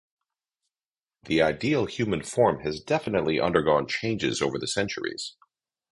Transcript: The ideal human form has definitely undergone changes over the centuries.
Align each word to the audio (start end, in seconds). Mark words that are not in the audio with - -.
The 1.25 1.43
ideal 1.43 1.85
human 1.85 2.23
form 2.23 2.61
has 2.61 2.79
definitely 2.81 3.39
undergone 3.39 3.87
changes 3.87 4.41
over 4.41 4.57
the 4.57 4.65
centuries. 4.67 5.35